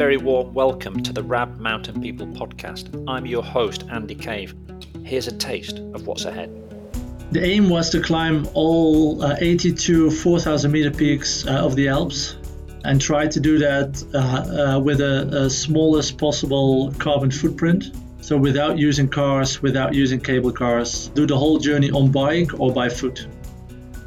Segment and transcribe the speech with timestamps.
[0.00, 3.04] very warm welcome to the Rab Mountain People podcast.
[3.06, 4.54] I'm your host, Andy Cave.
[5.04, 6.50] Here's a taste of what's ahead.
[7.32, 12.38] The aim was to climb all uh, 82 4,000 meter peaks uh, of the Alps
[12.84, 17.94] and try to do that uh, uh with a, a, smallest possible carbon footprint.
[18.22, 22.72] So, without using cars, without using cable cars, do the whole journey on bike or
[22.72, 23.26] by foot.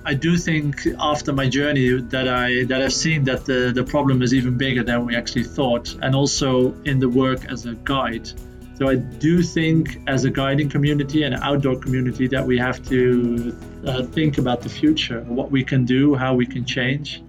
[0.06, 4.22] I do think after my journey that I that I've seen that the, the problem
[4.22, 8.30] is even bigger than we actually thought, and also in the work as a guide.
[8.76, 13.56] So I do think as a guiding community and outdoor community that we have to
[13.86, 17.24] uh, think about the future, what we can do, how we can change.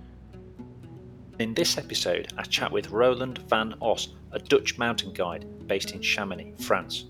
[1.39, 6.01] In this episode, I chat with Roeland van Oss, a Dutch mountain guide based in
[6.01, 7.05] Chamonix, France.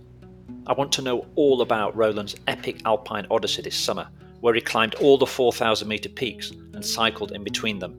[0.66, 4.08] I want to know all about Roeland's epic alpine odyssey this summer
[4.44, 7.98] where he climbed all the 4,000 metre peaks and cycled in between them.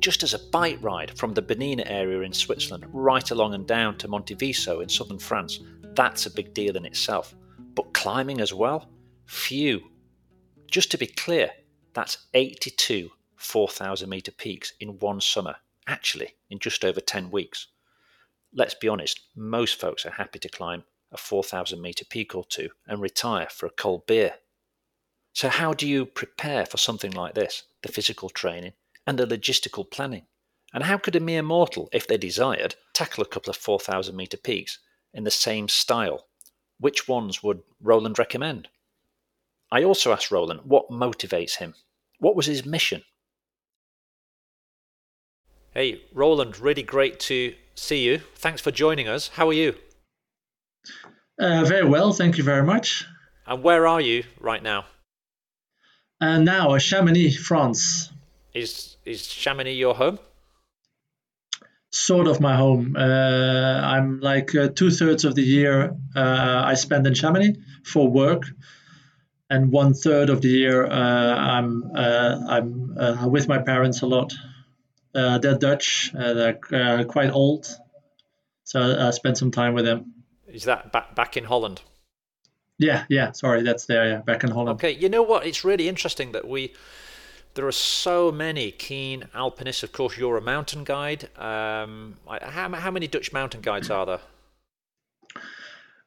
[0.00, 3.96] Just as a bike ride from the Bernina area in Switzerland right along and down
[3.98, 5.60] to Monteviso in southern France,
[5.94, 7.36] that's a big deal in itself.
[7.76, 8.88] But climbing as well?
[9.26, 9.80] Phew.
[10.68, 11.52] Just to be clear,
[11.92, 15.54] that's 82 4,000 metre peaks in one summer,
[15.86, 17.68] actually, in just over 10 weeks.
[18.52, 20.82] Let's be honest, most folks are happy to climb
[21.12, 24.34] a 4,000 metre peak or two and retire for a cold beer
[25.34, 28.72] so, how do you prepare for something like this the physical training
[29.04, 30.26] and the logistical planning?
[30.72, 34.36] And how could a mere mortal, if they desired, tackle a couple of 4,000 metre
[34.36, 34.78] peaks
[35.12, 36.26] in the same style?
[36.78, 38.68] Which ones would Roeland recommend?
[39.72, 41.74] I also asked Roeland what motivates him.
[42.20, 43.02] What was his mission?
[45.72, 48.20] Hey, Roeland, really great to see you.
[48.36, 49.28] Thanks for joining us.
[49.28, 49.74] How are you?
[51.40, 53.04] Uh, very well, thank you very much.
[53.48, 54.86] And where are you right now?
[56.24, 58.10] And now, Chamonix, France.
[58.54, 60.18] Is is Chamonix your home?
[61.90, 62.96] Sort of my home.
[62.96, 68.08] Uh, I'm like uh, two thirds of the year uh, I spend in Chamonix for
[68.08, 68.44] work,
[69.50, 74.06] and one third of the year uh, I'm uh, I'm uh, with my parents a
[74.06, 74.32] lot.
[75.12, 76.10] they're Dutch.
[76.14, 77.66] they're quite old,
[78.64, 80.14] so I spend some time with them.
[80.48, 81.82] Is that back back in Holland?
[82.78, 83.32] Yeah, yeah.
[83.32, 84.08] Sorry, that's there.
[84.08, 84.76] Yeah, back in Holland.
[84.76, 85.46] Okay, you know what?
[85.46, 86.72] It's really interesting that we
[87.54, 89.82] there are so many keen alpinists.
[89.82, 91.28] Of course, you're a mountain guide.
[91.38, 94.20] Um, how how many Dutch mountain guides are there?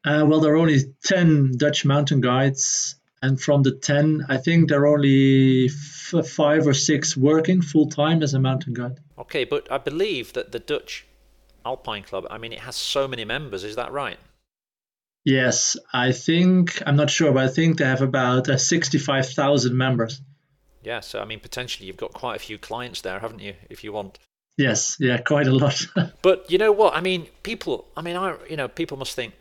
[0.06, 4.70] Uh, well, there are only ten Dutch mountain guides, and from the ten, I think
[4.70, 9.00] there are only f- five or six working full time as a mountain guide.
[9.18, 11.06] Okay, but I believe that the Dutch
[11.66, 12.26] Alpine Club.
[12.30, 13.64] I mean, it has so many members.
[13.64, 14.20] Is that right?
[15.28, 19.76] Yes, I think I'm not sure, but I think they have about uh, sixty-five thousand
[19.76, 20.22] members.
[20.84, 23.56] Yeah, so I mean, potentially you've got quite a few clients there, haven't you?
[23.70, 24.20] If you want.
[24.56, 25.86] Yes, yeah, quite a lot.
[26.22, 26.96] but you know what?
[26.96, 27.90] I mean, people.
[27.98, 29.34] I mean, I you know, people must think,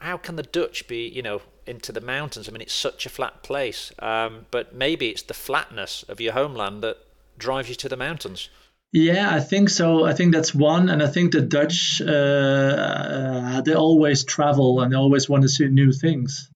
[0.00, 2.48] how can the Dutch be, you know, into the mountains?
[2.48, 3.92] I mean, it's such a flat place.
[4.00, 6.98] Um, but maybe it's the flatness of your homeland that
[7.38, 8.48] drives you to the mountains.
[8.92, 10.04] Yeah, I think so.
[10.04, 14.92] I think that's one, and I think the Dutch uh, uh, they always travel and
[14.92, 16.50] they always want to see new things,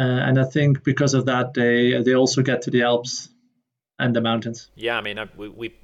[0.00, 3.28] uh, and I think because of that they they also get to the Alps
[3.98, 4.70] and the mountains.
[4.74, 5.74] Yeah, I mean we, we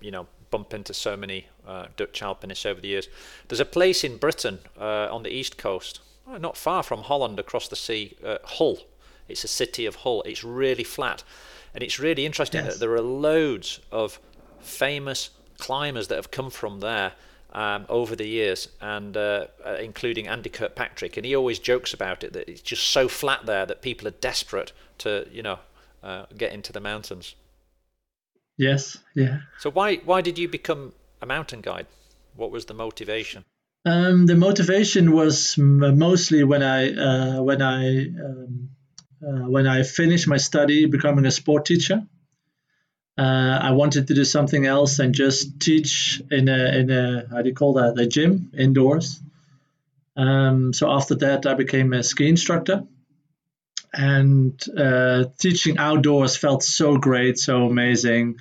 [0.00, 3.08] you know bump into so many uh, Dutch alpinists over the years.
[3.48, 6.00] There's a place in Britain uh, on the east coast,
[6.38, 8.78] not far from Holland, across the sea, uh, Hull.
[9.28, 10.22] It's a city of Hull.
[10.22, 11.24] It's really flat,
[11.74, 12.74] and it's really interesting yes.
[12.74, 14.20] that there are loads of
[14.64, 17.12] famous climbers that have come from there
[17.52, 22.24] um, over the years, and uh, uh, including Andy Kirkpatrick, and he always jokes about
[22.24, 25.58] it that it's just so flat there that people are desperate to, you know,
[26.02, 27.34] uh, get into the mountains.
[28.56, 29.40] Yes, yeah.
[29.58, 31.86] So why why did you become a mountain guide?
[32.36, 33.44] What was the motivation?
[33.86, 38.70] Um, the motivation was mostly when I uh, when I um,
[39.22, 42.06] uh, when I finished my study, becoming a sport teacher.
[43.16, 47.42] Uh, I wanted to do something else and just teach in a in a how
[47.42, 49.20] do you call that a gym indoors.
[50.16, 52.84] Um, so after that, I became a ski instructor,
[53.92, 58.38] and uh, teaching outdoors felt so great, so amazing.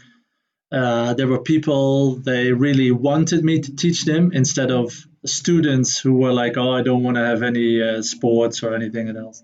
[0.72, 4.92] Uh, there were people they really wanted me to teach them instead of
[5.24, 9.16] students who were like, "Oh, I don't want to have any uh, sports or anything
[9.16, 9.44] else."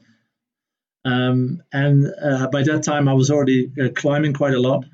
[1.05, 4.85] Um, and uh, by that time, I was already uh, climbing quite a lot.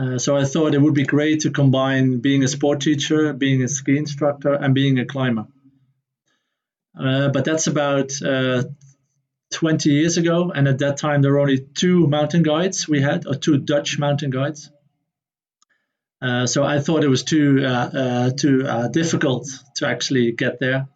[0.00, 3.62] Uh, so I thought it would be great to combine being a sport teacher, being
[3.62, 5.46] a ski instructor, and being a climber.
[6.98, 8.62] Uh, but that's about uh,
[9.52, 13.26] 20 years ago, and at that time there were only two mountain guides we had,
[13.26, 14.70] or two Dutch mountain guides.
[16.22, 20.88] Uh, so I thought it was too uh, too difficult to actually get there.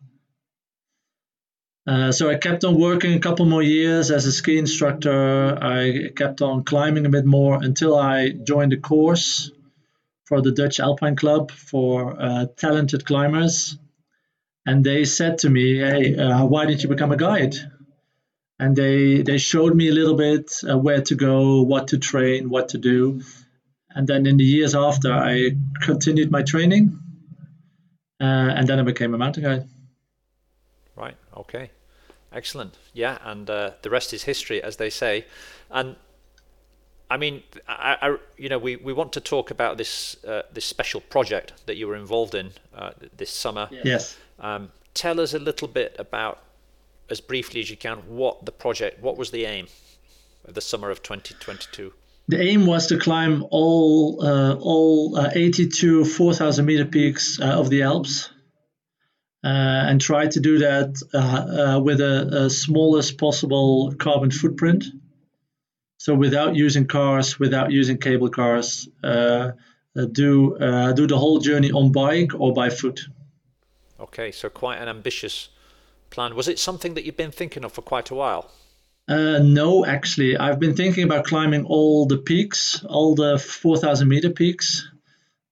[1.87, 5.59] Uh, so I kept on working a couple more years as a ski instructor.
[5.61, 9.51] I kept on climbing a bit more until I joined a course
[10.25, 13.77] for the Dutch Alpine Club for uh, talented climbers.
[14.67, 17.55] And they said to me, "Hey, why didn't you become a guide?"
[18.59, 22.71] And they they showed me a little bit where to go, what to train, what
[22.71, 23.21] to do
[23.95, 26.99] and then in the years after, I continued my training,
[28.21, 29.69] uh, and then I became a mountain guide.
[31.35, 31.41] Right.
[31.41, 31.71] Okay.
[32.33, 32.77] Excellent.
[32.93, 35.25] Yeah, and uh, the rest is history, as they say.
[35.71, 35.95] And
[37.09, 40.65] I mean, I, I, you know, we, we want to talk about this uh, this
[40.65, 43.69] special project that you were involved in uh, this summer.
[43.71, 44.17] Yes.
[44.41, 46.43] Um, tell us a little bit about,
[47.09, 49.69] as briefly as you can, what the project, what was the aim
[50.45, 51.93] of the summer of 2022
[52.27, 57.71] the aim was to climb all uh, all uh, 82 4,000 meter peaks uh, of
[57.71, 58.31] the Alps
[59.47, 64.85] and try to do that uh, uh, with a, a, smallest possible carbon footprint.
[65.99, 69.53] So without using cars, without using cable cars, do
[69.97, 73.01] do the whole journey on bike or by foot.
[74.01, 75.49] Okay, so quite an ambitious
[76.11, 76.35] plan.
[76.35, 78.51] Was it something that you've been thinking of for quite a while?
[79.07, 84.31] Uh, no, actually, I've been thinking about climbing all the peaks, all the 4,000 meter
[84.31, 84.89] peaks.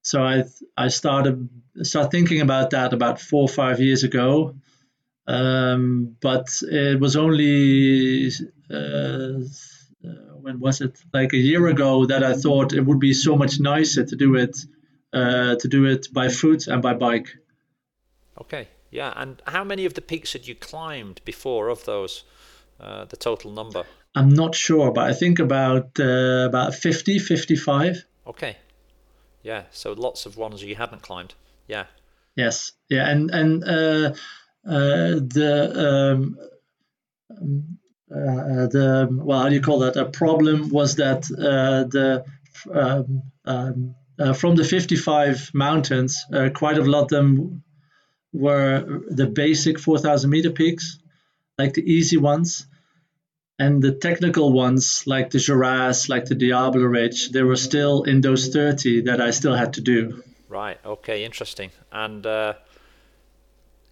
[0.02, 0.44] So I
[0.76, 1.48] I started
[1.82, 4.56] start thinking about that about four or five years ago,
[5.26, 8.30] um, but it was only
[8.70, 9.38] uh,
[10.40, 13.60] when was it like a year ago that I thought it would be so much
[13.60, 14.58] nicer to do it
[15.12, 17.28] uh, to do it by foot and by bike.
[18.40, 22.24] Okay, yeah, and how many of the peaks had you climbed before of those?
[22.80, 23.84] Uh, the total number?
[24.16, 28.04] I'm not sure, but I think about uh, about 50, 55.
[28.26, 28.56] Okay.
[29.42, 31.34] Yeah, so lots of ones you hadn't climbed.
[31.66, 31.86] Yeah.
[32.36, 32.72] Yes.
[32.88, 34.14] Yeah, and and uh,
[34.66, 36.38] uh the um,
[38.10, 39.96] uh, the well, how do you call that?
[39.96, 42.24] A problem was that the
[42.72, 43.94] um, um,
[44.34, 46.24] from the 55 mountains,
[46.54, 47.62] quite a lot of them
[48.32, 50.98] were the basic 4,000 meter peaks,
[51.58, 52.66] like the easy ones
[53.62, 58.20] and the technical ones like the Geras, like the Diable Ridge, they were still in
[58.20, 60.22] those 30 that I still had to do.
[60.48, 60.78] Right.
[60.84, 61.24] Okay.
[61.24, 61.70] Interesting.
[61.92, 62.54] And uh,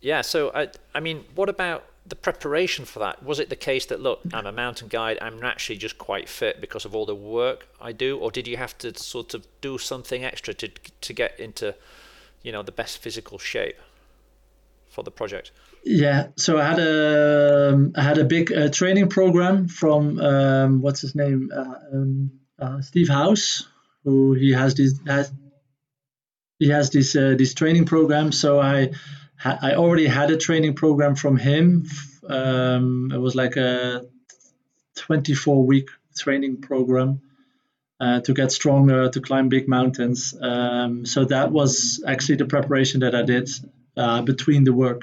[0.00, 3.22] yeah, so I, I mean, what about the preparation for that?
[3.22, 6.60] Was it the case that look, I'm a mountain guide, I'm actually just quite fit
[6.60, 9.78] because of all the work I do, or did you have to sort of do
[9.78, 11.74] something extra to to get into,
[12.42, 13.78] you know, the best physical shape
[14.90, 15.52] for the project?
[15.84, 20.82] Yeah, so I had a um, I had a big uh, training program from um,
[20.82, 23.66] what's his name uh, um, uh, Steve House,
[24.04, 25.32] who he has this has,
[26.58, 28.32] he has this uh, this training program.
[28.32, 28.90] So I
[29.42, 31.86] I already had a training program from him.
[32.28, 34.04] Um, it was like a
[34.96, 37.22] 24 week training program
[38.00, 40.34] uh, to get stronger to climb big mountains.
[40.40, 43.48] Um, so that was actually the preparation that I did
[44.00, 45.02] uh, between the work.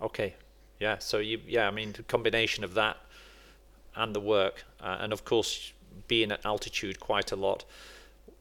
[0.00, 0.34] Okay,
[0.80, 0.98] yeah.
[0.98, 2.96] So you, yeah, I mean, the combination of that
[3.94, 5.72] and the work, uh, and of course
[6.08, 7.64] being at altitude quite a lot.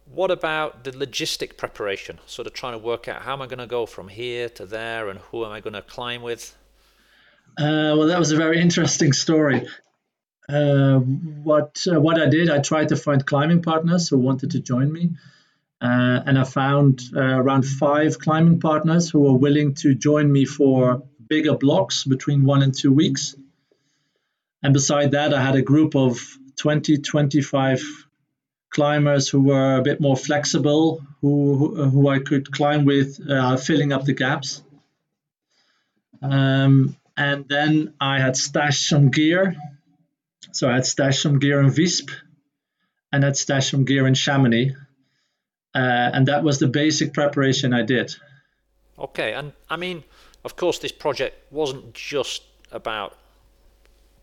[0.05, 2.19] What about the logistic preparation?
[2.25, 4.65] Sort of trying to work out how am I going to go from here to
[4.65, 6.55] there, and who am I going to climb with?
[7.57, 9.67] Uh, well, that was a very interesting story.
[10.49, 14.59] Uh, what uh, what I did, I tried to find climbing partners who wanted to
[14.59, 15.11] join me,
[15.81, 20.45] uh, and I found uh, around five climbing partners who were willing to join me
[20.45, 23.35] for bigger blocks between one and two weeks.
[24.61, 26.19] And beside that, I had a group of
[26.57, 27.81] 20, 25
[28.69, 33.57] climbers who were a bit more flexible, who, who, who I could climb with, uh,
[33.57, 34.61] filling up the gaps.
[36.21, 39.55] Um, and then I had stashed some gear.
[40.51, 42.11] So I had stashed some gear in Visp
[43.11, 44.75] and I had stashed some gear in Chamonix.
[45.73, 48.13] Uh, and that was the basic preparation I did.
[48.99, 50.03] Okay, and I mean,
[50.43, 53.17] of course, this project wasn't just about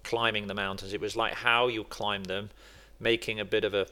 [0.04, 0.92] climbing the mountains.
[0.92, 2.50] It was like how you climb them,
[3.00, 3.86] making a bit of a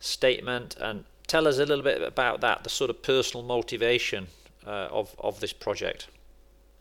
[0.00, 0.76] statement.
[0.80, 4.28] And tell us a little bit about that, the sort of personal motivation
[4.66, 6.08] uh, of of this project,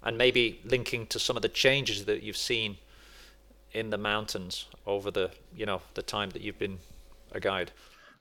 [0.03, 2.77] and maybe linking to some of the changes that you've seen
[3.71, 6.79] in the mountains over the you know the time that you've been
[7.31, 7.71] a guide.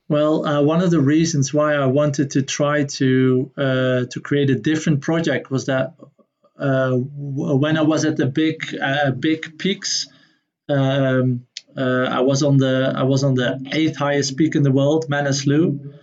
[0.09, 4.51] Well, uh, one of the reasons why I wanted to try to uh, to create
[4.51, 5.95] a different project was that
[6.59, 10.07] uh, when I was at the big uh, big peaks,
[10.69, 11.47] um,
[11.77, 15.07] uh, I was on the I was on the eighth highest peak in the world,
[15.09, 15.95] Manaslu,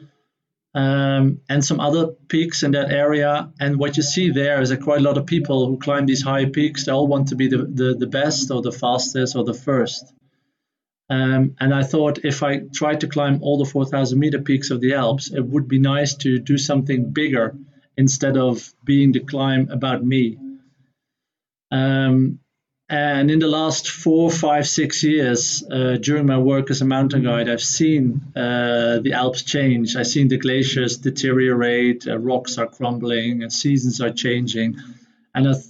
[0.74, 3.51] um, and some other peaks in that area.
[3.60, 6.24] And what you see there is that quite a lot of people who climb these
[6.24, 9.43] high peaks, they all want to be the, the, the best or the fastest or
[9.43, 10.13] the first.
[11.12, 14.80] Um, and I thought if I tried to climb all the 4,000 meter peaks of
[14.80, 17.53] the Alps, it would be nice to do something bigger
[17.98, 20.38] instead of being the climb about me.
[21.70, 22.39] Um,
[22.88, 27.24] and in the last four, five, six years, uh, during my work as a mountain
[27.24, 29.98] guide, I've seen uh, the Alps change.
[29.98, 34.77] I've seen the glaciers deteriorate, uh, rocks are crumbling, and seasons are changing,
[35.36, 35.65] and th-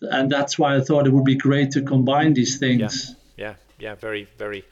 [0.00, 3.14] and that's why I thought it would be great to combine these things.
[3.36, 4.64] Yeah, yeah, yeah very, very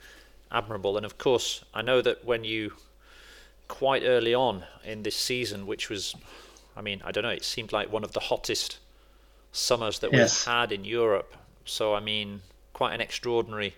[0.50, 0.96] admirable.
[0.96, 2.72] And of course, I know that when you
[3.68, 6.14] quite early on in this season, which was,
[6.76, 8.78] I mean, I don't know, it seemed like one of the hottest
[9.52, 10.46] summers that yes.
[10.46, 11.36] we've had in Europe
[11.66, 12.40] so, I mean,
[12.72, 13.74] quite an extraordinary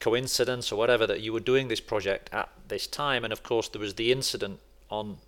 [0.00, 3.22] coincidence or whatever that you were doing this project at this time.
[3.22, 4.58] And of course, there was the incident
[4.90, 5.18] on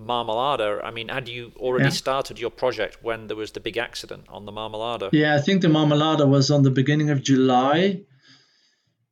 [0.00, 0.82] Marmolada.
[0.82, 1.90] I mean, had you already yeah.
[1.90, 5.10] started your project when there was the big accident on the Marmolada?
[5.12, 8.00] Yeah, I think the Marmolada was on the beginning of July,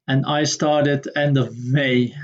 [0.08, 2.14] and I started end of May.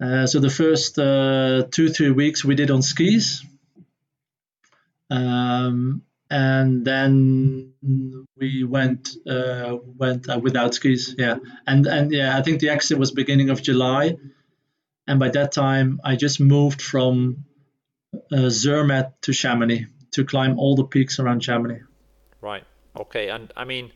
[0.00, 3.44] Uh, so the first uh, two three weeks we did on skis,
[5.10, 7.72] um, and then
[8.36, 11.14] we went uh, went uh, without skis.
[11.18, 14.16] Yeah, and and yeah, I think the exit was beginning of July,
[15.06, 17.44] and by that time I just moved from
[18.32, 21.82] uh, Zermatt to Chamonix to climb all the peaks around Chamonix.
[22.40, 22.64] Right.
[22.98, 23.28] Okay.
[23.28, 23.92] And I mean,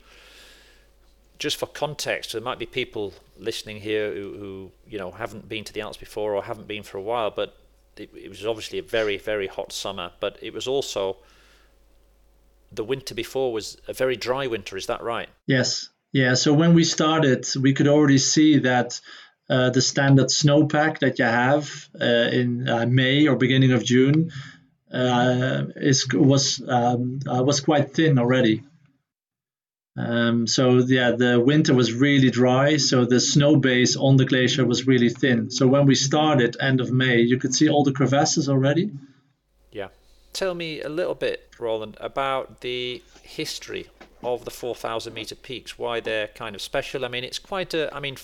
[1.38, 5.64] just for context, there might be people listening here who, who you know haven't been
[5.64, 7.57] to the Alps before or haven't been for a while, but
[7.97, 11.17] it, it was obviously a very very hot summer, but it was also
[12.73, 14.76] the winter before was a very dry winter.
[14.76, 15.29] Is that right?
[15.47, 15.91] Yes.
[16.12, 16.35] Yeah.
[16.35, 19.00] So when we started, we could already see that
[19.49, 24.31] uh, the standard snowpack that you have uh, in uh, May or beginning of June
[24.93, 28.62] uh, is was um, uh, was quite thin already.
[29.96, 34.64] Um, so yeah, the winter was really dry, so the snow base on the glacier
[34.66, 35.50] was really thin.
[35.50, 38.90] So when we started end of May, you could see all the crevasses already
[39.70, 39.88] Yeah.
[40.32, 43.86] tell me a little bit, Roeland, about the history
[44.24, 47.04] of the 4,000 meter peaks, why they're kind of special.
[47.04, 48.16] I mean, it's quite a, I mean,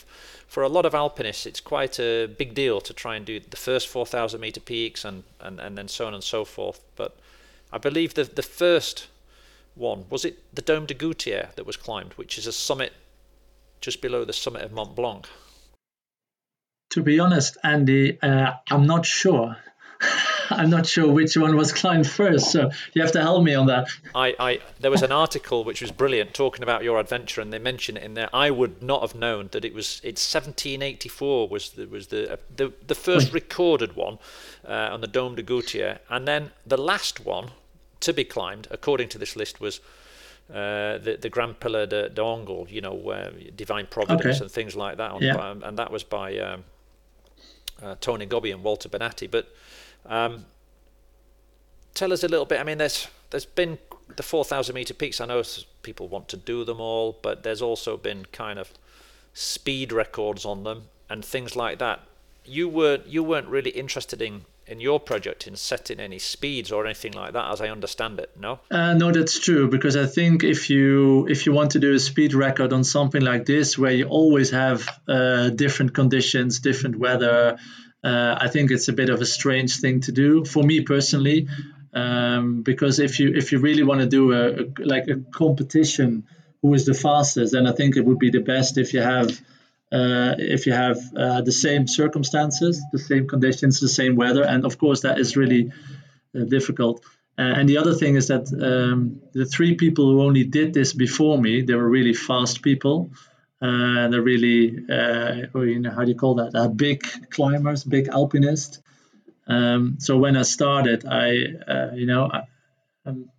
[0.48, 3.56] for a lot of alpinists, it's quite a big deal to try and do the
[3.56, 6.80] first 4,000 meter peaks and, and, and then so on and so forth.
[6.96, 7.16] But
[7.72, 9.06] I believe the, the first
[9.80, 12.92] one, was it the Dome de Goûter that was climbed, which is a summit
[13.80, 15.26] just below the summit of Mont Blanc?
[16.90, 19.56] To be honest, Andy, uh, I'm not sure.
[20.50, 23.66] I'm not sure which one was climbed first, so you have to help me on
[23.66, 23.88] that.
[24.14, 27.58] I, I there was an article which was brilliant talking about your adventure, and they
[27.58, 28.28] mention it in there.
[28.32, 32.36] I would not have known that it was it's 1784 was the was the uh,
[32.54, 34.18] the, the first recorded one
[34.66, 37.50] uh, on the Dome de Goûter, and then the last one
[38.00, 39.80] to be climbed, according to this list, was.
[40.50, 44.44] Uh, the the Grand Pillar de, d'Angle, you know, uh, Divine Providence okay.
[44.44, 45.54] and things like that, on, yeah.
[45.62, 46.64] and that was by um,
[47.80, 49.30] uh, Toni Gobbi and Walter Bonatti.
[49.30, 49.54] But
[50.06, 50.46] um,
[51.94, 52.60] tell us a little bit.
[52.60, 53.78] I mean, there's there's been
[54.16, 55.20] the 4,000 meter peaks.
[55.20, 55.42] I know
[55.82, 58.72] people want to do them all, but there's also been kind of
[59.32, 62.00] speed records on them and things like that.
[62.44, 66.86] You weren't you weren't really interested in in your project in setting any speeds or
[66.86, 68.30] anything like that, as I understand it.
[68.38, 68.60] No.
[68.70, 71.98] Uh, no, that's true because I think if you if you want to do a
[71.98, 77.58] speed record on something like this, where you always have uh, different conditions, different weather,
[78.04, 81.48] uh, I think it's a bit of a strange thing to do for me personally,
[81.92, 86.24] um, because if you if you really want to do a, a, like a competition,
[86.62, 89.40] who is the fastest, then I think it would be the best if you have
[89.92, 94.64] uh, if you have uh, the same circumstances, the same conditions, the same weather, and
[94.64, 95.72] of course that is really
[96.34, 97.04] uh, difficult.
[97.38, 100.92] Uh, and the other thing is that um, the three people who only did this
[100.92, 103.10] before me, they were really fast people
[103.62, 106.72] uh, they're really, uh, you know, how do you call that?
[106.76, 108.80] Big climbers, big alpinists.
[109.46, 111.32] Um, so when I started, I,
[111.92, 112.42] you know, I,
[113.04, 113.30] um,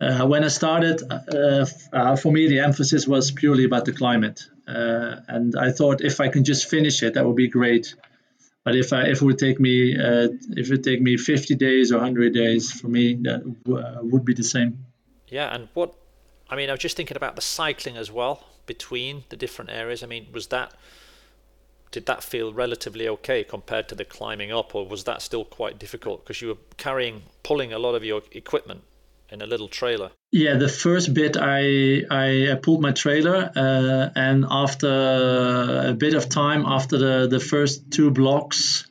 [0.00, 4.42] uh, when I started, uh, uh, for me the emphasis was purely about the climate,
[4.68, 7.94] uh, and I thought if I can just finish it, that would be great.
[8.64, 11.90] But if I, if it would take me uh, if it take me 50 days
[11.90, 14.84] or 100 days, for me that w- would be the same.
[15.28, 15.94] Yeah, and what
[16.48, 20.02] I mean, I was just thinking about the cycling as well between the different areas?
[20.02, 20.74] I mean, was that
[21.90, 25.78] did that feel relatively okay compared to the climbing up, or was that still quite
[25.78, 28.82] difficult because you were carrying, pulling a lot of your equipment
[29.32, 30.10] in a little trailer?
[30.30, 34.88] Yeah, the first bit I I pulled my trailer, uh, and after
[35.90, 38.86] a bit of time, after the the first two blocks.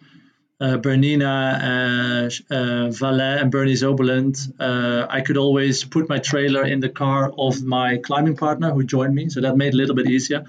[0.62, 6.80] uh, Bernina, uh, uh, and Bernese Oberland, uh, I could always put my trailer in
[6.80, 9.30] the car of my climbing partner who joined me.
[9.30, 10.46] So that made it a little bit easier.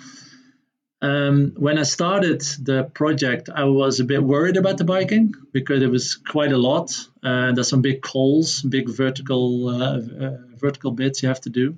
[1.02, 5.82] Um, when I started the project, I was a bit worried about the biking because
[5.82, 6.92] it was quite a lot.
[7.24, 11.76] Uh, there's some big cols, big vertical uh, uh, vertical bits you have to do.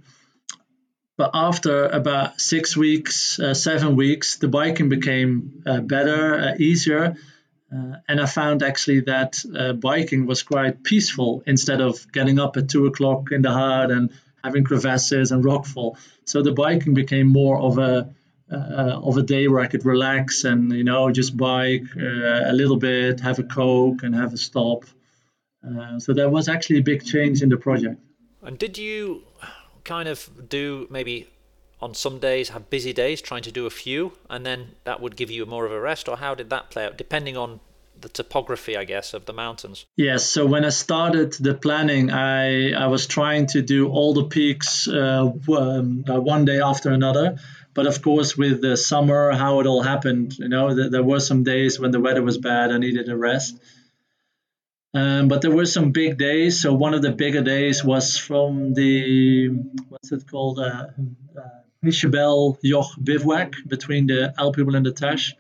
[1.17, 7.17] But after about six weeks, uh, seven weeks, the biking became uh, better, uh, easier,
[8.07, 9.43] and I found actually that
[9.81, 14.11] biking was quite peaceful instead of getting up at two o'clock in the hard and
[14.45, 15.97] having crevasses and rockfall.
[16.25, 18.15] So the biking became more of a
[18.55, 22.53] uh, of a day where I could relax and you know just bike uh, a
[22.53, 24.85] little bit, have a coke, and have a stop.
[25.67, 28.01] Uh, so that was actually a big change in the project.
[28.43, 29.23] And did you
[29.85, 31.29] kind of do maybe
[31.81, 35.17] on some days have busy days trying to do a few, and then that would
[35.17, 36.97] give you more of a rest, or how did that play out?
[36.97, 37.61] Depending on
[38.01, 39.87] the topography, I guess, of the mountains.
[39.97, 40.25] Yes.
[40.29, 44.89] So when I started the planning, I I was trying to do all the peaks
[44.89, 47.39] uh, um, uh, one day after another.
[47.75, 51.21] But of course, with the summer, how it all happened, you know, th- there were
[51.21, 53.59] some days when the weather was bad, I needed a rest.
[54.95, 56.63] Um, but there were some big days.
[56.63, 59.49] So one of the bigger days was from the
[59.89, 60.87] what's it called, uh,
[61.37, 61.49] uh,
[61.85, 65.35] Joch bivouac between the Alphubel and the Tash.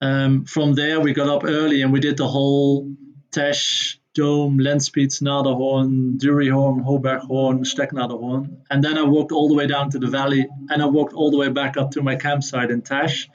[0.00, 2.94] Um, from there, we got up early and we did the whole
[3.32, 8.62] Teche Dome, Lenzspitze, Nadelhorn, Dürrenhorn, Hohberghorn, Stecknadelhorn.
[8.70, 11.30] And then I walked all the way down to the valley and I walked all
[11.30, 13.28] the way back up to my campsite in Täsch.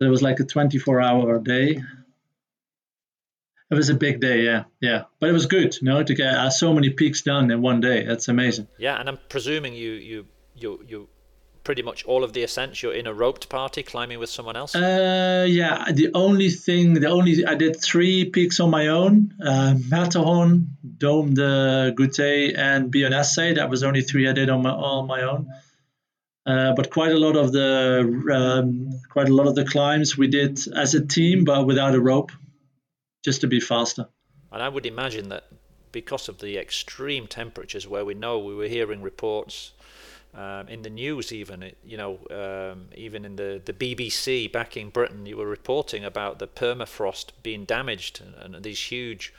[0.00, 1.80] It was like a 24 hour day.
[3.70, 5.04] It was a big day, yeah, yeah.
[5.20, 7.80] But it was good, you know, to get uh, so many peaks done in one
[7.80, 8.04] day.
[8.04, 8.68] That's amazing.
[8.78, 11.08] Yeah, and I'm presuming you you you you
[11.66, 12.80] pretty much all of the ascents.
[12.80, 14.76] You're in a roped party climbing with someone else?
[14.76, 19.74] Uh, yeah the only thing the only i did three peaks on my own uh,
[19.88, 20.50] matterhorn
[21.04, 23.56] dome de Goûter and Bionnassay.
[23.56, 25.48] that was only three i did on my, on my own.
[26.46, 27.68] Uh, but quite a lot of the
[28.38, 28.66] um,
[29.10, 32.30] quite a lot of the climbs we did as a team but without a rope
[33.24, 34.06] just to be faster.
[34.52, 35.44] And i would imagine that
[35.90, 39.72] because of the extreme temperatures where we know we were hearing reports
[40.36, 44.90] um, in the news even you know um, even in the, the BBC back in
[44.90, 49.32] Britain you were reporting about the permafrost being damaged and, and these huge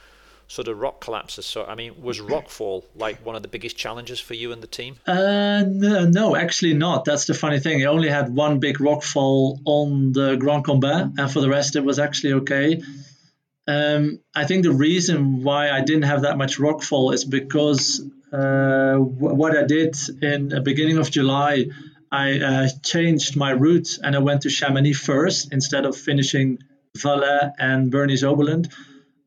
[0.47, 1.45] sort of rock collapses.
[1.45, 4.67] So I mean was rockfall like one of the biggest challenges for you and the
[4.67, 4.95] team?
[5.05, 7.05] Uh, no, no actually not.
[7.05, 7.83] That's the funny thing.
[7.83, 11.83] I only had one big rockfall on the Grand Combin and for the rest it
[11.83, 12.81] was actually okay.
[13.67, 18.01] Um, I think the reason why I didn't have that much rockfall is because
[18.31, 21.67] uh, what I did in the beginning of July,
[22.11, 26.59] I uh, changed my route and I went to Chamonix first instead of finishing
[26.97, 28.69] Valais and Bernese Oberland.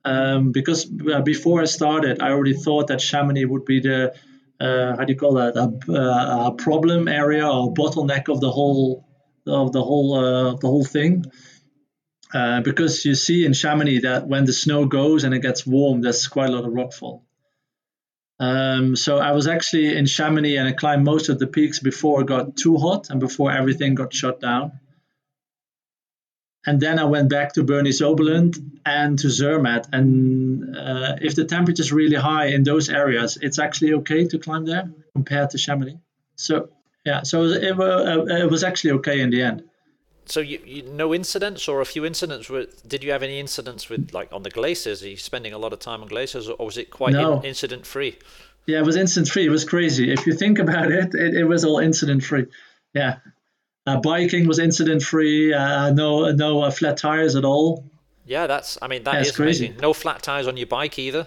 [0.05, 4.15] Um, because uh, before I started, I already thought that Chamonix would be the
[4.59, 8.51] uh, how do you call that a, uh, a, problem area or bottleneck of the
[8.51, 9.07] whole
[9.47, 11.25] of the whole uh, the whole thing.
[12.63, 16.29] because you see in Chamonix that when the snow goes and it gets warm, there's
[16.29, 17.23] quite a lot of rockfall.
[18.41, 22.23] Um, so I was actually in Chamonix and I climbed most of the peaks before
[22.23, 24.73] it got too hot and before everything got shut down.
[26.67, 29.89] And then I went back to Bernese Oberland and to Zermatt.
[29.93, 34.39] And uh, if the temperature is really high in those areas, it's actually okay to
[34.39, 35.99] climb there compared to Chamonix.
[36.37, 36.71] So
[37.05, 39.70] yeah, so it, it was actually okay in the end
[40.31, 43.89] so you, you, no incidents or a few incidents with did you have any incidents
[43.89, 45.03] with like on the glaciers?
[45.03, 47.39] Are you spending a lot of time on glaciers or was it quite no.
[47.41, 48.19] in, incident free
[48.67, 50.13] yeah it was incident free it was crazy.
[50.13, 52.47] If you think about it it, it was all incident free
[52.95, 53.17] yeah.
[53.87, 57.85] Uh, biking was incident free uh, no no uh, flat tires at all.
[58.25, 59.67] Yeah that's i mean that yeah, is crazy.
[59.67, 59.83] Amazing.
[59.83, 61.27] no flat tires on your bike either?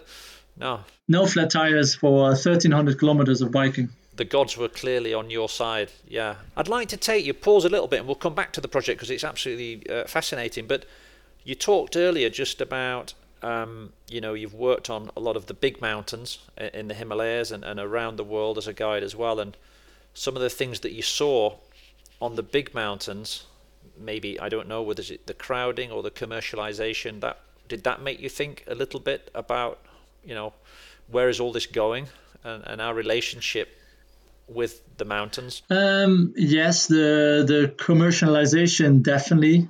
[0.55, 0.81] No.
[1.07, 5.91] No flat tires for 1300 kilometers of biking the gods were clearly on your side.
[6.07, 8.61] Yeah, I'd like to take you pause a little bit, and we'll come back to
[8.61, 10.67] the project because it's absolutely uh, fascinating.
[10.67, 10.85] But
[11.43, 15.53] you talked earlier just about um, you know you've worked on a lot of the
[15.53, 16.39] big mountains
[16.73, 19.57] in the Himalayas and, and around the world as a guide as well, and
[20.13, 21.55] some of the things that you saw
[22.21, 23.45] on the big mountains.
[23.97, 27.19] Maybe I don't know whether it's the crowding or the commercialization.
[27.21, 29.79] That did that make you think a little bit about
[30.23, 30.53] you know
[31.07, 32.07] where is all this going
[32.43, 33.77] and, and our relationship
[34.47, 35.61] with the mountains?
[35.69, 39.67] Um, yes, the the commercialization definitely.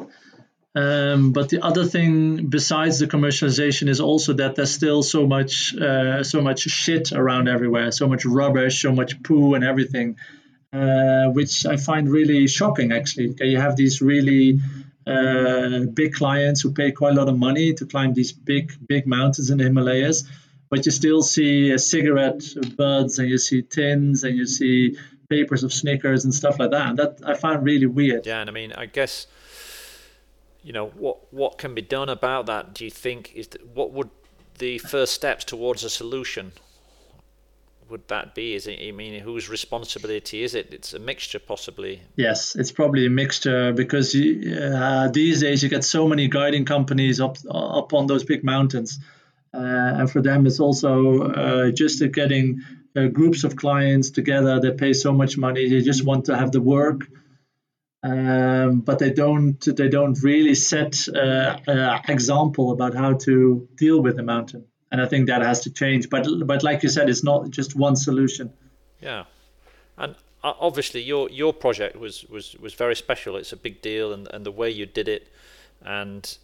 [0.76, 5.76] Um, but the other thing besides the commercialization is also that there's still so much
[5.76, 10.18] uh, so much shit around everywhere, so much rubbish, so much poo and everything,
[10.74, 12.92] uh, which I find really shocking.
[12.92, 14.60] Actually, you have these really
[15.06, 19.06] uh, big clients who pay quite a lot of money to climb these big, big
[19.06, 20.24] mountains in the Himalayas.
[20.74, 22.42] But you still see a cigarette
[22.76, 24.98] buds and you see tins and you see
[25.30, 26.90] papers of Snickers and stuff like that.
[26.90, 28.26] And that I find really weird.
[28.26, 29.28] Yeah, and I mean, I guess
[30.64, 32.74] you know what what can be done about that.
[32.74, 34.10] Do you think is what would
[34.58, 36.54] the first steps towards a solution?
[37.88, 38.56] would that be?
[38.56, 38.80] Is it?
[38.82, 40.74] I mean, whose responsibility is it?
[40.74, 42.02] It's a mixture, possibly.
[42.16, 47.22] Yes, it's probably a mixture because uh, these days you get so many guiding companies
[47.22, 48.98] up up on those big mountains,
[49.54, 52.62] and for them it's also uh, just getting
[52.96, 54.60] uh, groups of clients together.
[54.60, 55.70] They pay so much money.
[55.70, 57.08] They just want to have the work.
[58.06, 64.02] Um, but they don't they don't really set uh, an example about how to deal
[64.02, 66.10] with the mountain and I think that has to change.
[66.10, 68.54] But but like you said, it's not just one solution.
[69.02, 69.26] Yeah,
[69.98, 73.36] and uh, obviously your your project was was was very special.
[73.36, 75.28] It's a big deal, and and the way you did it,
[75.82, 76.38] and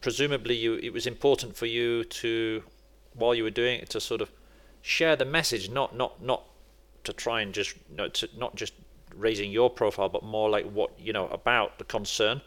[0.00, 2.62] presumably you it was important for you to
[3.14, 4.30] while you were doing it to sort of
[4.82, 6.44] share the message, not not not
[7.04, 8.72] to try and just you know, to not just
[9.14, 12.40] raising your profile, but more like what you know about the concern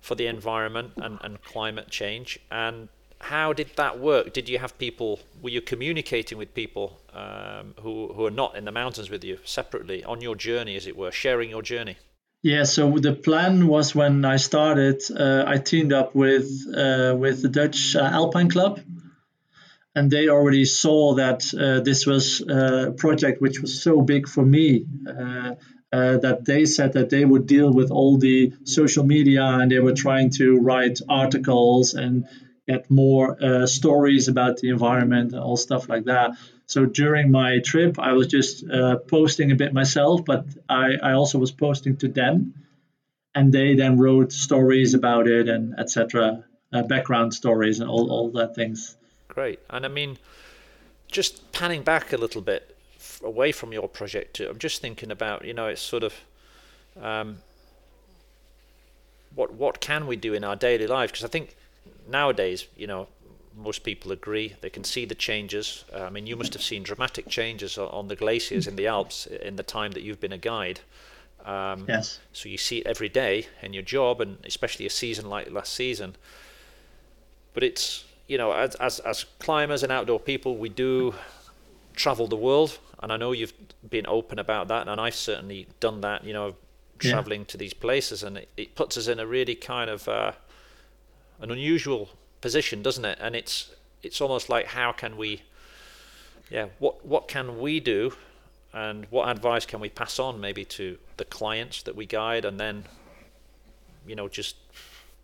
[0.00, 2.88] for the environment and, and climate change and
[3.20, 4.32] how did that work?
[4.32, 5.18] Did you have people?
[5.42, 9.38] Were you communicating with people um, who who are not in the mountains with you
[9.44, 11.96] separately on your journey, as it were, sharing your journey?
[12.42, 12.64] Yeah.
[12.64, 17.48] So the plan was when I started, uh, I teamed up with uh, with the
[17.48, 18.80] Dutch uh, Alpine Club,
[19.94, 24.44] and they already saw that uh, this was a project which was so big for
[24.44, 24.86] me.
[25.08, 25.54] Uh,
[25.90, 29.78] uh, that they said that they would deal with all the social media and they
[29.78, 32.26] were trying to write articles and
[32.66, 36.32] get more uh, stories about the environment and all stuff like that.
[36.68, 41.12] So during my trip, I was just uh, posting a bit myself, but I, I
[41.14, 42.52] also was posting to them,
[43.34, 46.44] and they then wrote stories about it and etc.
[46.70, 48.96] Uh, background stories and all all that things.
[49.28, 50.18] Great, and I mean,
[51.10, 52.76] just panning back a little bit
[53.24, 56.14] away from your project, I'm just thinking about you know it's sort of.
[57.02, 57.38] Um,
[59.34, 61.12] what what can we do in our daily life?
[61.12, 61.56] Because I think
[62.06, 63.08] nowadays, you know,
[63.58, 64.54] most people agree.
[64.60, 65.84] They can see the changes.
[65.92, 69.26] Uh, I mean, you must have seen dramatic changes on the glaciers in the Alps
[69.26, 70.80] in the time that you've been a guide.
[71.44, 72.20] Um, yes.
[72.32, 75.72] So you see it every day in your job, and especially a season like last
[75.72, 76.16] season.
[77.54, 81.14] But it's you know, as as as climbers and outdoor people, we do
[81.94, 83.54] travel the world, and I know you've
[83.88, 86.24] been open about that, and I've certainly done that.
[86.24, 86.54] You know,
[86.98, 87.46] traveling yeah.
[87.46, 90.32] to these places, and it, it puts us in a really kind of uh,
[91.40, 93.18] an unusual position, doesn't it?
[93.20, 93.70] And it's
[94.02, 95.42] it's almost like how can we,
[96.50, 98.12] yeah, what what can we do,
[98.72, 102.58] and what advice can we pass on maybe to the clients that we guide, and
[102.60, 102.84] then,
[104.06, 104.56] you know, just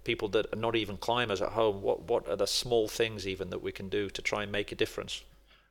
[0.04, 1.82] people that are not even climbers at home.
[1.82, 4.72] What what are the small things even that we can do to try and make
[4.72, 5.22] a difference?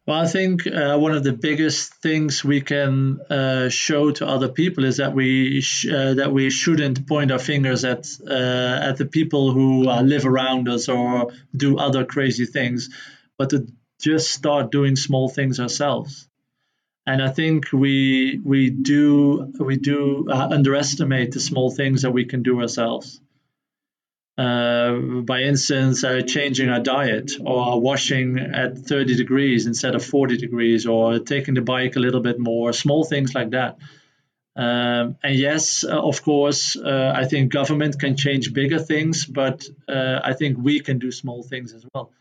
[0.05, 4.49] Well, I think uh, one of the biggest things we can uh, show to other
[4.49, 8.97] people is that we sh- uh, that we shouldn't point our fingers at uh, at
[8.97, 12.89] the people who uh, live around us or do other crazy things,
[13.37, 13.65] but to
[14.01, 16.27] just start doing small things ourselves.
[17.07, 22.25] And I think we we do we do uh, underestimate the small things that we
[22.25, 23.21] can do ourselves
[24.37, 30.37] uh, by instance, uh, changing our diet or washing at 30 degrees instead of 40
[30.37, 33.77] degrees or taking the bike a little bit more, small things like that.
[34.55, 39.65] Um, and yes, uh, of course, uh, I think government can change bigger things, but
[39.87, 42.11] uh, I think we can do small things as well.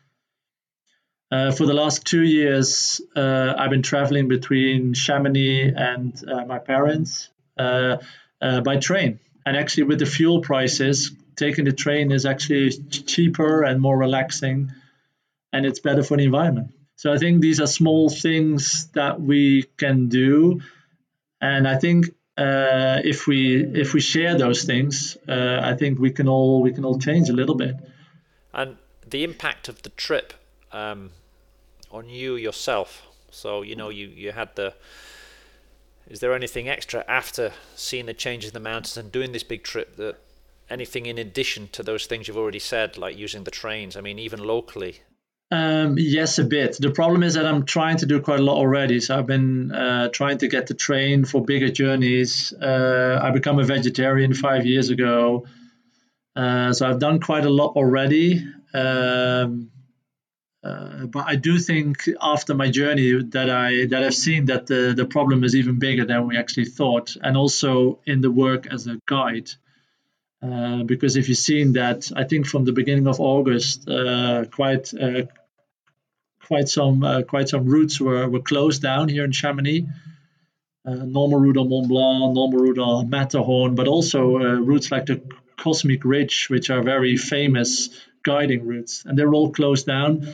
[1.31, 8.77] Uh, for the last two years, I've been traveling between Chamonix and my parents by
[8.77, 9.19] train.
[9.45, 14.73] And actually, with the fuel prices, taking the train is actually cheaper and more relaxing,
[15.53, 16.73] and it's better for the environment.
[16.97, 20.61] So I think these are small things that we can do,
[21.41, 26.11] and I think uh, if we if we share those things, uh, I think we
[26.11, 27.77] can all we can all change a little bit.
[28.55, 28.77] And
[29.09, 30.33] the impact of the trip
[30.73, 31.11] um,
[31.91, 33.07] on you yourself.
[33.31, 34.75] So you know you you had the.
[36.09, 39.63] Is there anything extra after seeing the changes in the mountains and doing this big
[39.63, 40.17] trip that
[40.73, 43.97] anything in addition to those things you've already said, like using the trains?
[43.97, 45.01] I mean, even locally.
[45.53, 46.79] Um, yes, a bit.
[46.81, 49.01] The problem is that I'm trying to do quite a lot already.
[49.01, 52.55] So I've been uh, trying to get the train for bigger journeys.
[52.55, 55.47] Uh, I become a vegetarian five years ago,
[56.35, 58.43] uh, so I've done quite a lot already.
[58.73, 59.71] Um,
[60.65, 64.95] uh, but I do think after my journey that I that I've seen that the
[64.97, 68.87] the problem is even bigger than we actually thought, and also in the work as
[68.87, 69.51] a guide.
[70.43, 74.93] Uh, because if you've seen that, I think from the beginning of August, uh, quite
[74.93, 75.23] uh,
[76.45, 79.87] quite some uh, quite some routes were, were closed down here in Chamonix.
[80.85, 85.23] Uh, normal route on Mont Blanc, normal route on Matterhorn, but also routes like the
[85.57, 87.91] Cosmic Ridge, which are very famous
[88.25, 90.27] guiding routes, and they're all closed down.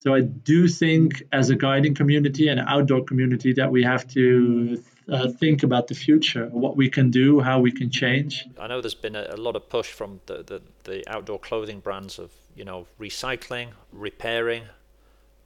[0.00, 4.82] So I do think, as a guiding community and outdoor community, that we have to
[5.08, 8.46] uh, think about the future, what we can do, how we can change.
[8.58, 11.80] I know there's been a, a lot of push from the, the, the, outdoor clothing
[11.80, 14.64] brands of you know recycling, repairing,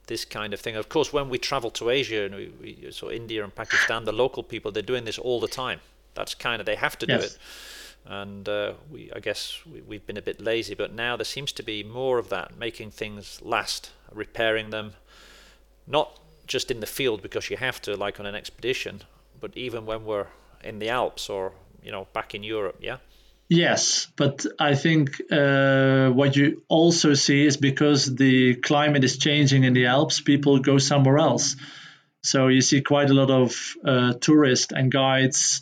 [0.07, 0.75] this kind of thing.
[0.75, 4.11] Of course, when we travel to Asia and we, we so India and Pakistan, the
[4.11, 5.79] local people they're doing this all the time.
[6.13, 7.35] That's kind of they have to do yes.
[7.35, 7.37] it
[8.07, 10.75] and uh, we I guess we, have been a bit lazy.
[10.75, 14.93] But now there seems to be more of that, making things last, repairing them,
[15.85, 19.01] not just in the field because you have to, like on an expedition,
[19.39, 20.27] but even when we're
[20.63, 22.97] in the Alps or you know back in Europe, yeah.
[23.49, 29.63] Yes, but I think uh, what you also see is because the climate is changing
[29.63, 31.55] in the Alps, people go somewhere else.
[32.23, 35.61] So you see quite a lot of uh, tourists and guides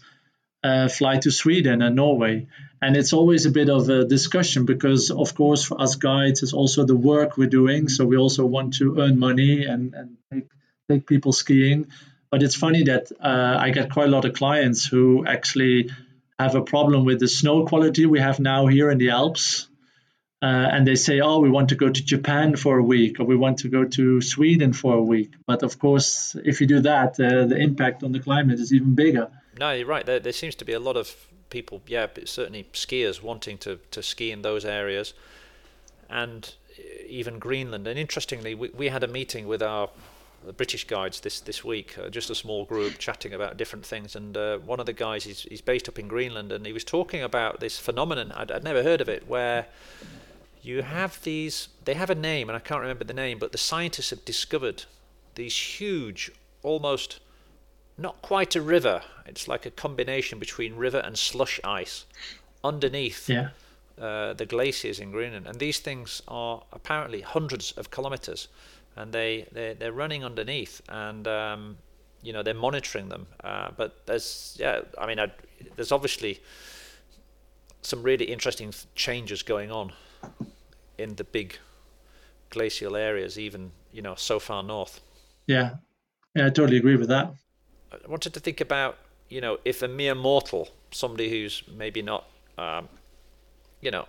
[0.64, 2.48] uh, fly to Sweden and Norway.
[2.82, 6.54] And it's always a bit of a discussion because, of course, for us guides, it's
[6.54, 7.88] also the work we're doing.
[7.88, 10.48] So we also want to earn money and, and take,
[10.90, 11.88] take people skiing.
[12.30, 15.90] But it's funny that uh, I get quite a lot of clients who actually
[16.38, 19.68] have a problem with the snow quality we have now here in the Alps.
[20.42, 23.24] Uh, and they say, oh, we want to go to Japan for a week or
[23.24, 25.32] we want to go to Sweden for a week.
[25.48, 28.96] But of course, if you do that, uh, the impact on the climate is even
[28.96, 29.32] bigger.
[29.58, 30.06] No, you're right.
[30.06, 31.16] There, there seems to be a lot of
[31.50, 35.14] people, yeah, certainly skiers wanting to, to ski in those areas,
[36.10, 36.54] and
[37.08, 37.88] even Greenland.
[37.88, 39.90] And interestingly, we, we had a meeting with our
[40.54, 44.16] British guides this this week, uh, just a small group chatting about different things.
[44.16, 46.84] And uh, one of the guys, he's, he's based up in Greenland, and he was
[46.84, 48.32] talking about this phenomenon.
[48.32, 49.68] I'd, I'd never heard of it, where
[50.62, 51.70] you have these.
[51.84, 54.86] They have a name, and I can't remember the name, but the scientists have discovered
[55.36, 56.32] these huge,
[56.64, 57.20] almost
[57.98, 59.02] not quite a river.
[59.26, 62.06] It's like a combination between river and slush ice
[62.64, 63.50] underneath yeah.
[64.00, 65.48] uh, the glaciers in Greenland.
[65.48, 68.48] And these things are apparently hundreds of kilometers,
[68.96, 71.78] and they they're, they're running underneath, and um,
[72.22, 73.28] you know they're monitoring them.
[73.44, 75.34] Uh, but there's yeah, I mean, I'd,
[75.76, 76.42] there's obviously
[77.82, 79.94] some really interesting changes going on
[80.98, 81.58] in the big
[82.50, 85.02] glacial areas, even you know so far north.
[85.48, 85.76] Yeah,
[86.36, 87.34] yeah, I totally agree with that.
[87.92, 88.98] I wanted to think about,
[89.30, 92.26] you know, if a mere mortal, somebody who's maybe not,
[92.58, 92.90] um,
[93.82, 94.06] you know,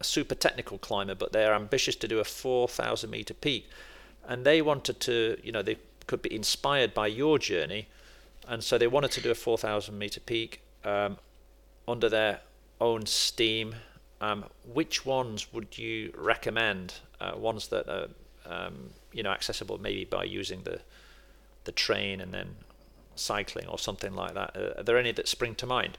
[0.00, 3.68] a super technical climber, but they're ambitious to do a 4,000 meter peak,
[4.28, 7.88] and they wanted to, you know, they could be inspired by your journey,
[8.48, 11.18] and so they wanted to do a 4,000 meter peak um,
[11.86, 12.40] under their
[12.80, 13.74] own steam.
[14.20, 16.94] Um, which ones would you recommend?
[17.20, 18.08] Uh, ones that are,
[18.46, 20.80] um, you know, accessible maybe by using the
[21.64, 22.56] the train and then
[23.14, 24.56] cycling or something like that.
[24.56, 25.98] Uh, are there any that spring to mind?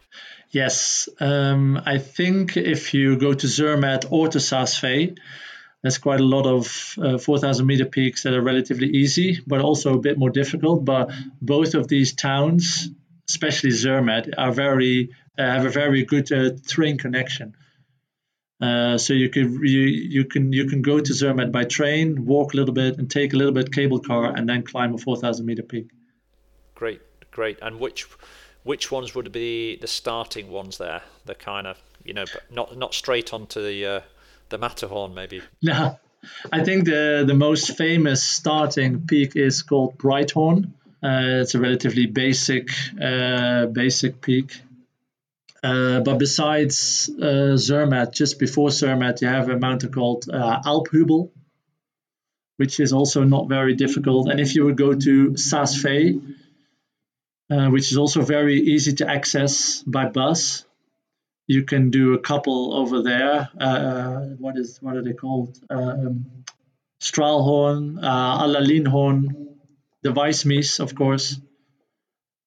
[0.49, 5.15] Yes, um, I think if you go to Zermatt or to Saas-Fee,
[5.81, 9.95] there's quite a lot of uh, 4,000 meter peaks that are relatively easy, but also
[9.95, 10.85] a bit more difficult.
[10.85, 12.89] But both of these towns,
[13.27, 17.55] especially Zermatt, are very uh, have a very good uh, train connection.
[18.61, 22.53] Uh, so you can you, you can you can go to Zermatt by train, walk
[22.53, 25.45] a little bit, and take a little bit cable car, and then climb a 4,000
[25.45, 25.89] meter peak.
[26.75, 27.57] Great great.
[27.61, 28.05] And which
[28.63, 31.01] which ones would be the starting ones there?
[31.25, 34.01] The kind of you know, not not straight onto the uh,
[34.51, 35.41] the Matterhorn maybe.
[35.61, 35.99] No,
[36.51, 40.73] I think the the most famous starting peak is called Breithorn.
[41.03, 42.69] Uh, it's a relatively basic
[43.01, 44.61] uh, basic peak.
[45.63, 51.29] Uh, but besides uh, Zermatt, just before Zermatt, you have a mountain called uh, Alphubel,
[52.57, 54.27] which is also not very difficult.
[54.27, 56.19] And if you would go to Saas-Fee,
[57.51, 60.65] uh, which is also very easy to access by bus.
[61.51, 63.49] You can do a couple over there.
[63.59, 65.59] Uh, what is what are they called?
[65.69, 66.25] Um,
[67.01, 69.21] Strahlhorn, uh, Allalinhorn,
[70.03, 71.39] the Weissmies, of course.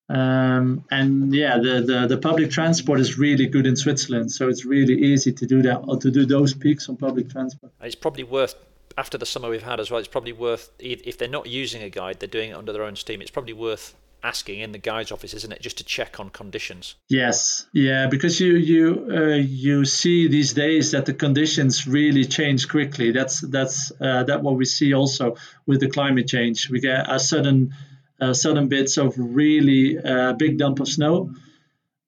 [0.09, 4.65] Um, and yeah, the, the, the public transport is really good in Switzerland, so it's
[4.65, 7.73] really easy to do that or to do those peaks on public transport.
[7.81, 8.55] It's probably worth
[8.97, 9.99] after the summer we've had as well.
[9.99, 12.97] It's probably worth if they're not using a guide, they're doing it under their own
[12.97, 13.21] steam.
[13.23, 16.97] It's probably worth asking in the guide's office, isn't it, just to check on conditions?
[17.09, 22.69] Yes, yeah, because you you uh, you see these days that the conditions really change
[22.69, 23.13] quickly.
[23.13, 26.71] That's that's uh, that what we see also with the climate change.
[26.71, 27.75] We get a sudden
[28.21, 31.31] uh, sudden bits of really uh, big dump of snow,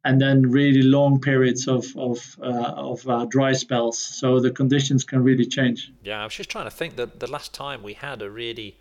[0.05, 3.99] and then really long periods of of, uh, of uh, dry spells.
[3.99, 5.93] So the conditions can really change.
[6.03, 8.79] Yeah, I was just trying to think that the last time we had a really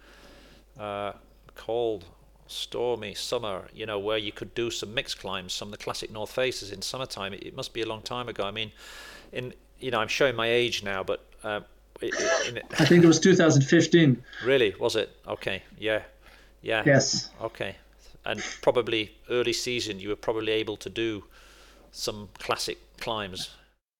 [0.80, 1.13] uh,
[1.56, 2.06] cold,
[2.47, 6.12] stormy summer, you know, where you could do some mixed climbs, some of the classic
[6.12, 7.34] North Faces in summertime.
[7.34, 8.43] It, it must be a long time ago.
[8.43, 8.71] I mean,
[9.31, 11.62] in you know, I'm showing my age now, but uh,
[12.01, 12.12] in,
[12.79, 14.23] I think it was 2015.
[14.43, 14.73] Really?
[14.79, 15.10] Was it?
[15.27, 15.63] Okay.
[15.77, 16.01] Yeah.
[16.62, 16.84] Yeah.
[16.86, 17.29] Yes.
[17.41, 17.75] Okay
[18.25, 21.23] and probably early season you were probably able to do
[21.91, 23.49] some classic climbs.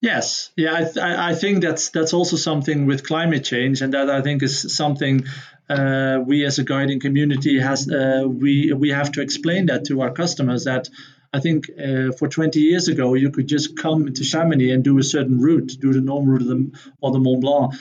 [0.02, 4.10] Yes, yeah, I, th- I think that's that's also something with climate change, and that
[4.10, 5.26] I think is something
[5.70, 10.02] uh, we as a guiding community has uh, we we have to explain that to
[10.02, 10.90] our customers that
[11.34, 14.98] I think uh, for 20 years ago you could just come to Chamonix and do
[15.00, 17.74] a certain route, do the normal route the, or the Mont Blanc,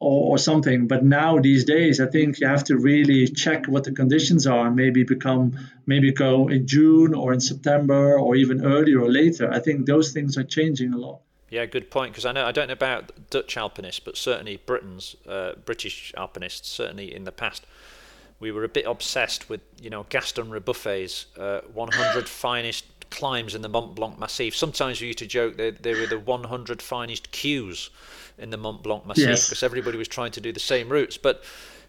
[0.00, 0.86] or, or something.
[0.86, 4.70] But now these days, I think you have to really check what the conditions are.
[4.70, 9.50] Maybe become maybe go in June or in September or even earlier or later.
[9.50, 11.20] I think those things are changing a lot.
[11.54, 12.10] Yeah, good point.
[12.10, 16.68] Because I know I don't know about Dutch alpinists, but certainly Britons, uh, British alpinists,
[16.68, 17.64] certainly in the past,
[18.40, 23.62] we were a bit obsessed with you know Gaston Rébuffat's uh, 100 finest climbs in
[23.62, 24.56] the Mont Blanc Massif.
[24.56, 27.90] Sometimes we used to joke that they were the 100 finest queues
[28.36, 29.48] in the Mont Blanc Massif yes.
[29.48, 31.16] because everybody was trying to do the same routes.
[31.16, 31.44] But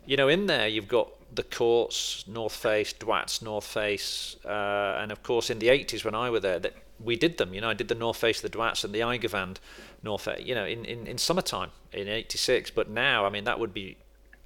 [0.05, 5.11] you know, in there you've got the Courtes, North Face, Droites, North Face, uh, and
[5.11, 7.53] of course in the 80s when I were there, that we did them.
[7.53, 9.57] You know, I did the North Face, of the Droites, and the Eigerwand
[10.03, 10.45] North Face.
[10.45, 12.71] You know, in, in, in summertime in '86.
[12.71, 13.97] But now, I mean, that would be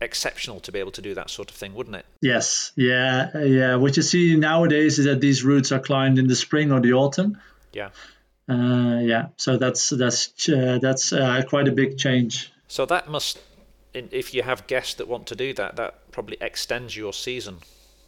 [0.02, 2.06] exceptional to be able to do that sort of thing, wouldn't it?
[2.22, 3.76] Yes, yeah, yeah.
[3.76, 6.94] What you see nowadays is that these routes are climbed in the spring or the
[6.94, 7.38] autumn.
[7.74, 7.90] Yeah.
[8.50, 12.52] Uh, yeah, so that's that's uh, that's uh, quite a big change.
[12.68, 13.40] So that must,
[13.94, 17.58] if you have guests that want to do that, that probably extends your season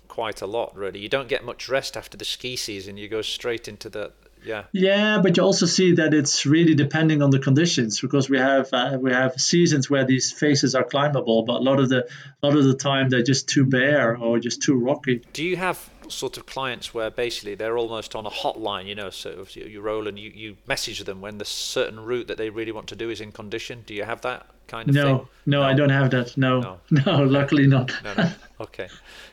[0.08, 0.76] quite a lot.
[0.76, 2.98] Really, you don't get much rest after the ski season.
[2.98, 4.64] You go straight into the yeah.
[4.72, 8.70] Yeah, but you also see that it's really depending on the conditions because we have
[8.74, 12.08] uh, we have seasons where these faces are climbable, but a lot of the
[12.42, 15.22] a lot of the time they're just too bare or just too rocky.
[15.34, 19.10] Do you have sort of clients where basically they're almost on a hotline, you know,
[19.10, 22.72] so you roll and you, you message them when the certain route that they really
[22.72, 23.84] want to do is in condition?
[23.86, 25.28] Do you have that kind of no, thing?
[25.46, 26.38] No, no, I don't have that.
[26.38, 27.92] No, no, no luckily not.
[28.04, 28.32] no, no.
[28.60, 28.90] Okay.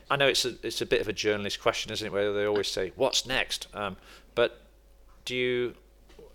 [0.09, 2.11] I know it's a, it's a bit of a journalist question, isn't it?
[2.11, 3.67] Where they always say, what's next?
[3.73, 3.97] Um,
[4.35, 4.59] but
[5.29, 5.73] do you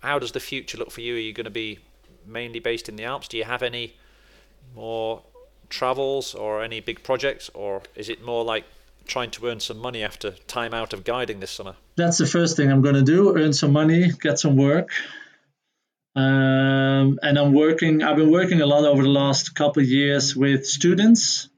[0.01, 1.15] how does the future look for you?
[1.15, 1.79] Are you going to be
[2.25, 3.27] mainly based in the Alps?
[3.27, 3.95] Do you have any
[4.75, 5.21] more
[5.69, 8.65] travels or any big projects, or is it more like
[9.05, 11.75] trying to earn some money after time out of guiding this summer?
[11.95, 14.89] That's the first thing I'm going to do: earn some money, get some work.
[16.15, 18.01] Um, and I'm working.
[18.01, 21.49] I've been working a lot over the last couple of years with students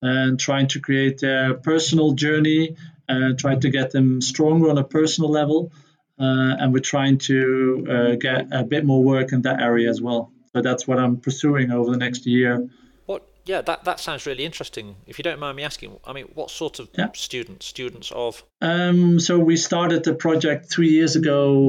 [0.00, 2.76] and trying to create their personal journey
[3.08, 5.72] and try to get them stronger on a personal level
[6.18, 10.32] and we're trying to uh, get a bit more work in that area as well.
[10.52, 12.68] So that's what I'm pursuing over the next year.
[13.06, 13.28] What?
[13.44, 14.96] Yeah, that that sounds really interesting.
[15.06, 17.08] If you don't mind me asking, I mean, what sort of yeah.
[17.14, 17.66] students?
[17.66, 18.42] Students of?
[18.60, 21.62] Um, so we started the project three years ago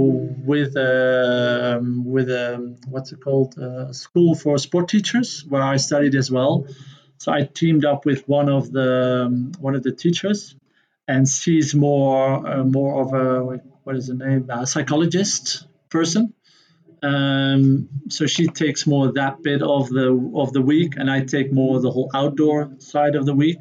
[0.44, 3.58] with uh, with a um, what's it called?
[3.58, 6.66] A school for sport teachers, where I studied as well.
[7.18, 10.56] So I teamed up with one of the um, one of the teachers,
[11.08, 14.48] and she's more uh, more of a what is the name?
[14.52, 16.32] A psychologist person.
[17.02, 21.52] Um, so she takes more that bit of the of the week, and I take
[21.52, 23.58] more the whole outdoor side of the week.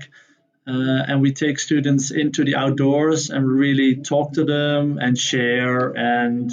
[0.67, 5.97] Uh, and we take students into the outdoors and really talk to them and share
[5.97, 6.53] and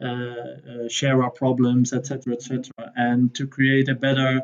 [0.00, 4.40] uh, uh, share our problems, etc., etc., and to create a better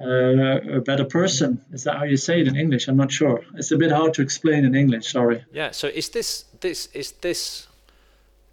[0.00, 1.62] uh, a better person.
[1.70, 2.88] Is that how you say it in English?
[2.88, 3.42] I'm not sure.
[3.56, 5.12] It's a bit hard to explain in English.
[5.12, 5.44] Sorry.
[5.52, 5.72] Yeah.
[5.72, 7.66] So is this this is this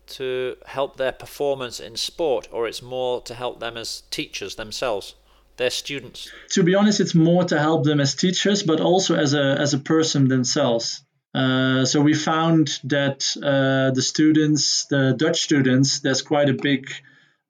[0.08, 5.16] to help their performance in sport, or it's more to help them as teachers themselves,
[5.58, 6.32] their students?
[6.52, 9.74] To be honest, it's more to help them as teachers, but also as a as
[9.74, 11.04] a person themselves.
[11.34, 16.90] Uh, so we found that uh, the students, the Dutch students, there's quite a big,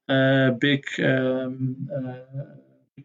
[0.08, 2.16] uh, big um, uh,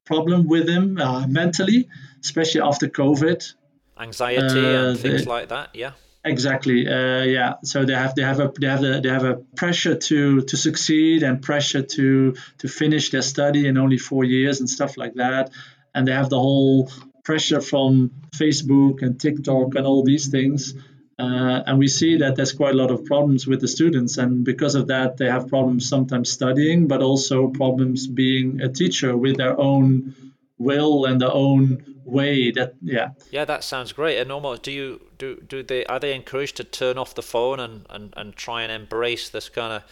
[0.05, 1.87] problem with them uh, mentally,
[2.21, 3.53] especially after COVID.
[3.97, 5.69] Anxiety and uh, things like that.
[5.73, 5.91] Yeah.
[6.25, 6.87] Exactly.
[6.87, 7.55] Uh, yeah.
[7.63, 10.57] So they have they have a they have a, they have a pressure to to
[10.57, 15.15] succeed and pressure to to finish their study in only four years and stuff like
[15.15, 15.51] that.
[15.93, 16.89] And they have the whole
[17.25, 20.73] pressure from Facebook and TikTok and all these things.
[21.19, 24.43] Uh, and we see that there's quite a lot of problems with the students, and
[24.43, 29.37] because of that, they have problems sometimes studying, but also problems being a teacher with
[29.37, 30.15] their own
[30.57, 35.01] will and their own way that yeah yeah that sounds great and almost do you
[35.17, 38.61] do do they are they encouraged to turn off the phone and and, and try
[38.63, 39.83] and embrace this kind of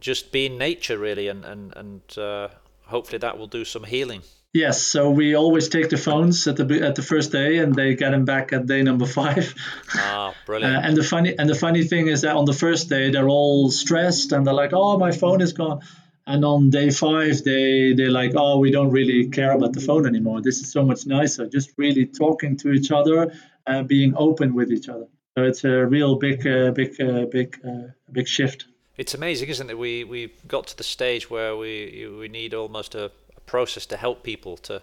[0.00, 2.48] just being nature really and and and uh,
[2.86, 4.22] hopefully that will do some healing
[4.56, 7.94] Yes, so we always take the phones at the at the first day, and they
[7.94, 9.54] get them back at day number five.
[9.94, 10.76] Ah, brilliant!
[10.76, 13.28] Uh, and the funny and the funny thing is that on the first day they're
[13.28, 15.80] all stressed and they're like, "Oh, my phone is gone,"
[16.26, 20.06] and on day five they they're like, "Oh, we don't really care about the phone
[20.06, 20.42] anymore.
[20.42, 21.46] This is so much nicer.
[21.46, 23.32] Just really talking to each other,
[23.66, 25.06] uh, being open with each other."
[25.36, 28.66] So it's a real big, uh, big, uh, big, uh, big shift.
[28.96, 29.78] It's amazing, isn't it?
[29.78, 33.10] We we've got to the stage where we we need almost a
[33.44, 34.82] process to help people to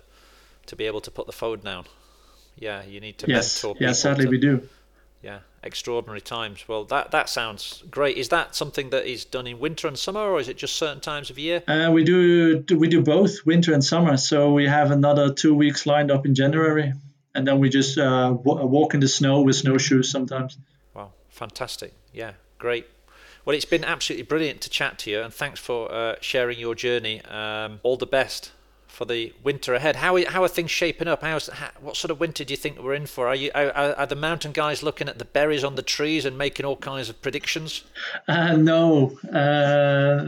[0.68, 1.86] to be able to put the phone down.
[2.56, 3.88] Yeah, you need to yes, mentor people.
[3.88, 4.70] Yeah, sadly to, we do.
[5.24, 6.66] Yeah, extraordinary times.
[6.68, 8.18] Well, that that sounds great.
[8.18, 11.00] Is that something that is done in winter and summer, or is it just certain
[11.00, 11.64] times of year?
[11.68, 14.18] Uh, we do we do both winter and summer.
[14.18, 16.94] So we have another two weeks lined up in January,
[17.36, 20.58] and then we just uh, walk in the snow with snowshoes sometimes.
[20.94, 21.94] Wow, fantastic!
[22.14, 22.88] Yeah, great.
[23.46, 26.76] Well, it's been absolutely brilliant to chat to you, and thanks for uh, sharing your
[26.76, 27.22] journey.
[27.26, 28.52] Um, all the best
[28.94, 29.96] for the winter ahead.
[29.98, 31.24] How are, how are things shaping up?
[31.24, 33.28] How's how, what sort of winter do you think we're in for?
[33.28, 36.38] Are you are, are, the mountain guys looking at the berries on the trees and
[36.38, 37.84] making all kinds of predictions?
[38.28, 40.24] Uh, no, uh,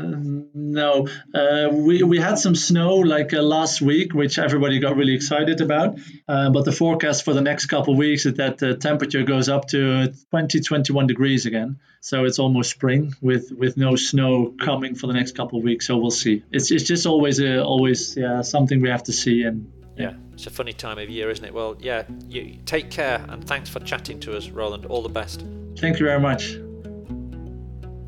[0.54, 1.08] no.
[1.34, 5.62] Uh, we we had some snow like uh, last week, which everybody got really excited
[5.62, 6.00] about.
[6.28, 9.48] Uh, but the forecast for the next couple of weeks is that the temperature goes
[9.48, 11.78] up to 20, 21 degrees again.
[12.06, 15.88] So it's almost spring with, with no snow coming for the next couple of weeks.
[15.88, 16.44] So we'll see.
[16.52, 20.46] It's, it's just always a, always yeah, something we have to see and yeah, it's
[20.46, 21.52] a funny time of year, isn't it?
[21.52, 24.86] Well, yeah, you take care and thanks for chatting to us, Roeland.
[24.88, 25.44] All the best.
[25.80, 26.60] Thank you very much.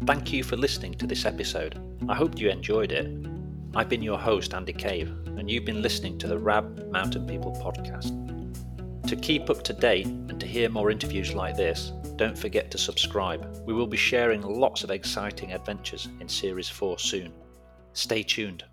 [0.05, 1.81] Thank you for listening to this episode.
[2.07, 3.07] I hope you enjoyed it.
[3.75, 7.51] I've been your host, Andy Cave, and you've been listening to the RAB Mountain People
[7.53, 8.26] podcast.
[9.07, 12.77] To keep up to date and to hear more interviews like this, don't forget to
[12.77, 13.63] subscribe.
[13.65, 17.31] We will be sharing lots of exciting adventures in Series 4 soon.
[17.93, 18.65] Stay tuned.